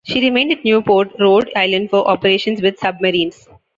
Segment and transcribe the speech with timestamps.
[0.03, 3.47] She remained at Newport, Rhode Island, for operations with submarines.